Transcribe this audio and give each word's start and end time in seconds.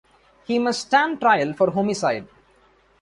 He 0.45 0.57
must 0.57 0.87
stand 0.87 1.19
trial 1.21 1.53
for 1.53 1.69
homicide. 1.69 2.27